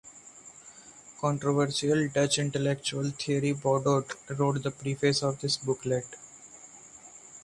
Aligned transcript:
Controversial 1.19 2.07
Dutch 2.09 2.39
intellectual 2.39 3.11
Thierry 3.11 3.53
Baudet 3.53 4.11
wrote 4.35 4.63
the 4.63 4.71
preface 4.71 5.21
of 5.21 5.39
this 5.41 5.57
booklet. 5.57 6.07